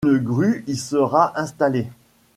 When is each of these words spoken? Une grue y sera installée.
Une 0.03 0.17
grue 0.17 0.63
y 0.65 0.75
sera 0.77 1.39
installée. 1.39 1.87